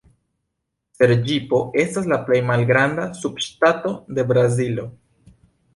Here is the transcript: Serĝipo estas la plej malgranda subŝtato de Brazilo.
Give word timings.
Serĝipo 0.99 1.59
estas 1.83 2.09
la 2.15 2.19
plej 2.31 2.41
malgranda 2.49 3.07
subŝtato 3.21 3.95
de 4.17 4.29
Brazilo. 4.33 4.93